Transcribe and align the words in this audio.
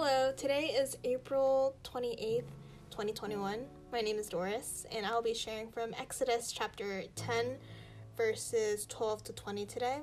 Hello, 0.00 0.30
today 0.36 0.66
is 0.66 0.96
April 1.02 1.74
28th, 1.82 2.44
2021. 2.88 3.64
My 3.90 4.00
name 4.00 4.16
is 4.16 4.28
Doris, 4.28 4.86
and 4.92 5.04
I'll 5.04 5.22
be 5.22 5.34
sharing 5.34 5.72
from 5.72 5.92
Exodus 5.98 6.52
chapter 6.52 7.02
10, 7.16 7.56
verses 8.16 8.86
12 8.86 9.24
to 9.24 9.32
20 9.32 9.66
today. 9.66 9.98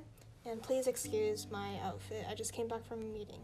And 0.46 0.62
please 0.62 0.88
excuse 0.88 1.48
my 1.50 1.80
outfit, 1.82 2.26
I 2.30 2.36
just 2.36 2.52
came 2.52 2.68
back 2.68 2.86
from 2.86 3.00
a 3.00 3.06
meeting. 3.06 3.40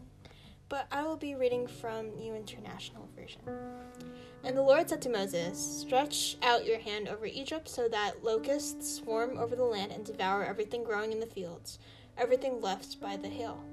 But 0.68 0.88
I 0.92 1.04
will 1.04 1.16
be 1.16 1.36
reading 1.36 1.66
from 1.66 2.14
New 2.18 2.34
International 2.34 3.08
Version. 3.16 3.40
And 4.44 4.54
the 4.54 4.60
Lord 4.60 4.90
said 4.90 5.00
to 5.02 5.08
Moses, 5.08 5.58
Stretch 5.58 6.36
out 6.42 6.66
your 6.66 6.80
hand 6.80 7.08
over 7.08 7.24
Egypt 7.24 7.66
so 7.66 7.88
that 7.88 8.22
locusts 8.22 8.96
swarm 8.96 9.38
over 9.38 9.56
the 9.56 9.64
land 9.64 9.90
and 9.90 10.04
devour 10.04 10.44
everything 10.44 10.84
growing 10.84 11.12
in 11.12 11.20
the 11.20 11.24
fields, 11.24 11.78
everything 12.18 12.60
left 12.60 13.00
by 13.00 13.16
the 13.16 13.30
hail. 13.30 13.64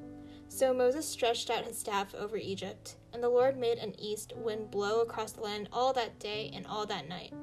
So 0.52 0.74
Moses 0.74 1.08
stretched 1.08 1.50
out 1.52 1.64
his 1.64 1.78
staff 1.78 2.14
over 2.16 2.36
Egypt, 2.36 2.96
and 3.14 3.24
the 3.24 3.30
Lord 3.30 3.56
made 3.56 3.78
an 3.78 3.98
east 4.00 4.34
wind 4.36 4.72
blow 4.72 5.02
across 5.02 5.32
the 5.32 5.42
land 5.42 5.70
all 5.72 5.94
that 5.94 6.20
day 6.20 6.52
and 6.54 6.66
all 6.66 6.86
that 6.88 7.08
night. 7.08 7.34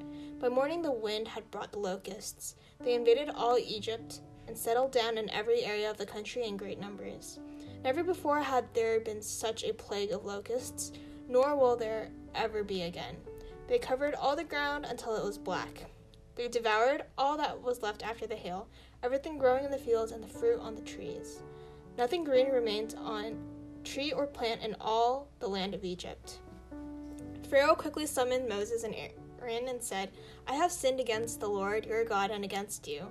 By 0.41 0.49
morning 0.49 0.83
the 0.83 0.93
wind 0.93 1.29
had 1.29 1.51
brought 1.51 1.73
the 1.73 1.79
locusts. 1.79 2.57
They 2.81 2.95
invaded 2.95 3.31
all 3.31 3.59
Egypt 3.59 4.21
and 4.49 4.59
settled 4.59 4.93
down 4.93 5.19
in 5.19 5.31
every 5.31 5.65
area 5.65 5.91
of 5.91 5.97
the 5.97 6.05
country 6.05 6.45
in 6.45 6.57
great 6.57 6.81
numbers. 6.81 7.39
Never 7.85 8.03
before 8.03 8.41
had 8.41 8.75
there 8.75 9.01
been 9.01 9.23
such 9.23 9.63
a 9.63 9.73
plague 9.73 10.11
of 10.11 10.25
locusts, 10.25 10.93
nor 11.29 11.57
will 11.57 11.77
there 11.77 12.11
ever 12.35 12.65
be 12.65 12.83
again. 12.83 13.17
They 13.69 13.79
covered 13.79 14.15
all 14.15 14.37
the 14.37 14.45
ground 14.45 14.85
until 14.85 15.15
it 15.15 15.25
was 15.25 15.39
black. 15.39 15.87
They 16.35 16.49
devoured 16.49 17.05
all 17.17 17.37
that 17.39 17.63
was 17.63 17.83
left 17.83 18.05
after 18.05 18.27
the 18.27 18.37
hail, 18.37 18.69
everything 19.03 19.39
growing 19.39 19.65
in 19.65 19.71
the 19.71 19.79
fields 19.79 20.13
and 20.13 20.23
the 20.23 20.29
fruit 20.29 20.61
on 20.61 20.75
the 20.75 20.83
trees. 20.83 21.39
Nothing 21.99 22.25
green 22.25 22.49
remained 22.49 22.95
on 22.99 23.39
tree 23.83 24.13
or 24.13 24.27
plant 24.27 24.63
in 24.63 24.77
all 24.81 25.29
the 25.39 25.49
land 25.49 25.75
of 25.75 25.85
Egypt. 25.85 26.41
Pharaoh 27.49 27.75
quickly 27.75 28.07
summoned 28.07 28.49
Moses 28.49 28.85
and 28.85 28.95
Aaron 28.95 29.69
and 29.69 29.83
said, 29.83 30.11
I 30.47 30.55
have 30.55 30.73
sinned 30.73 31.01
against 31.01 31.41
the 31.41 31.49
Lord 31.49 31.87
your 31.87 32.05
God 32.05 32.31
and 32.31 32.45
against 32.45 32.87
you. 32.87 33.07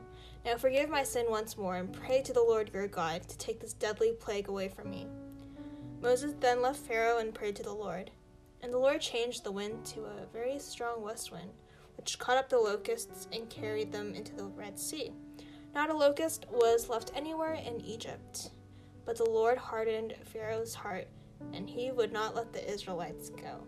Now 0.45 0.57
forgive 0.57 0.89
my 0.89 1.01
sin 1.01 1.25
once 1.29 1.57
more 1.57 1.77
and 1.77 1.91
pray 1.91 2.21
to 2.21 2.33
the 2.33 2.43
Lord 2.43 2.69
your 2.73 2.87
God 2.87 3.27
to 3.27 3.37
take 3.37 3.59
this 3.59 3.73
deadly 3.73 4.11
plague 4.19 4.49
away 4.49 4.67
from 4.67 4.91
me. 4.91 5.07
Moses 6.01 6.35
then 6.39 6.61
left 6.61 6.79
Pharaoh 6.79 7.17
and 7.17 7.33
prayed 7.33 7.55
to 7.55 7.63
the 7.63 7.73
Lord. 7.73 8.11
And 8.61 8.71
the 8.71 8.77
Lord 8.77 9.01
changed 9.01 9.43
the 9.43 9.51
wind 9.51 9.85
to 9.85 10.01
a 10.01 10.25
very 10.31 10.59
strong 10.59 11.01
west 11.01 11.31
wind, 11.31 11.49
which 11.97 12.19
caught 12.19 12.37
up 12.37 12.49
the 12.49 12.57
locusts 12.59 13.27
and 13.31 13.49
carried 13.49 13.91
them 13.91 14.13
into 14.13 14.35
the 14.35 14.45
Red 14.45 14.77
Sea. 14.77 15.11
Not 15.73 15.89
a 15.89 15.95
locust 15.95 16.45
was 16.51 16.89
left 16.89 17.11
anywhere 17.15 17.53
in 17.53 17.81
Egypt. 17.81 18.51
But 19.05 19.17
the 19.17 19.29
Lord 19.29 19.57
hardened 19.57 20.15
Pharaoh's 20.25 20.73
heart, 20.73 21.07
and 21.53 21.69
he 21.69 21.91
would 21.91 22.11
not 22.11 22.35
let 22.35 22.51
the 22.51 22.67
Israelites 22.69 23.29
go. 23.29 23.63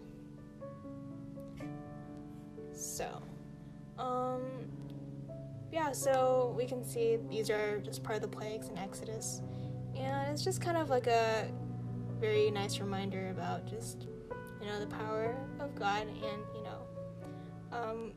So, 2.73 3.21
um, 3.97 4.41
yeah, 5.71 5.91
so 5.91 6.53
we 6.57 6.65
can 6.65 6.83
see 6.83 7.17
these 7.29 7.49
are 7.49 7.79
just 7.79 8.03
part 8.03 8.15
of 8.15 8.21
the 8.21 8.27
plagues 8.27 8.69
in 8.69 8.77
Exodus. 8.77 9.41
And 9.95 10.31
it's 10.31 10.43
just 10.43 10.61
kind 10.61 10.77
of 10.77 10.89
like 10.89 11.07
a 11.07 11.49
very 12.19 12.51
nice 12.51 12.79
reminder 12.79 13.29
about 13.29 13.67
just, 13.67 14.07
you 14.61 14.67
know, 14.67 14.79
the 14.79 14.87
power 14.87 15.35
of 15.59 15.75
God 15.75 16.07
and, 16.07 16.41
you 16.55 16.63
know, 16.63 16.81
um, 17.71 18.13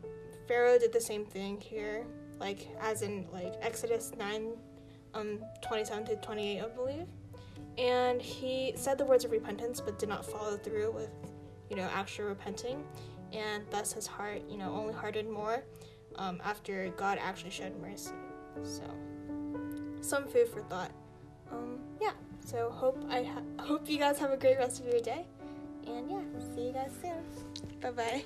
Pharaoh 0.47 0.79
did 0.79 0.93
the 0.93 1.01
same 1.01 1.25
thing 1.25 1.61
here, 1.61 2.05
like 2.39 2.69
as 2.81 3.03
in 3.03 3.27
like 3.33 3.55
Exodus 3.61 4.13
9 4.19 4.53
um, 5.15 5.41
27 5.63 6.07
to 6.07 6.17
28, 6.17 6.61
I 6.61 6.69
believe. 6.69 7.07
And 7.79 8.21
he 8.21 8.73
said 8.77 8.99
the 8.99 9.05
words 9.05 9.25
of 9.25 9.31
repentance, 9.31 9.81
but 9.81 9.99
did 9.99 10.09
not 10.09 10.25
follow 10.25 10.57
through 10.57 10.93
with, 10.93 11.11
you 11.69 11.77
know, 11.77 11.89
actual 11.95 12.27
repenting. 12.27 12.85
And 13.33 13.65
thus 13.71 13.93
his 13.93 14.07
heart, 14.07 14.43
you 14.49 14.59
know, 14.59 14.75
only 14.75 14.93
hardened 14.93 15.31
more 15.31 15.63
um, 16.17 16.41
after 16.45 16.89
God 16.97 17.19
actually 17.21 17.51
showed 17.51 17.81
mercy. 17.81 18.13
So, 18.63 18.83
some 20.01 20.27
food 20.27 20.49
for 20.49 20.63
thought. 20.63 20.91
Um, 21.51 21.79
yeah. 22.01 22.13
So 22.45 22.71
hope 22.71 23.05
I 23.09 23.23
ha- 23.23 23.65
hope 23.65 23.89
you 23.89 23.99
guys 23.99 24.19
have 24.19 24.33
a 24.33 24.37
great 24.37 24.59
rest 24.59 24.81
of 24.81 24.87
your 24.87 25.01
day. 25.01 25.27
And 25.87 26.11
yeah, 26.11 26.21
see 26.55 26.67
you 26.67 26.73
guys 26.73 26.91
soon. 27.01 27.81
Bye 27.81 27.91
bye. 27.91 28.25